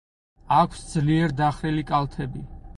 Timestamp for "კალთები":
1.93-2.47